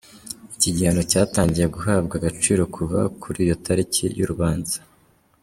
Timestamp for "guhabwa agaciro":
1.75-2.61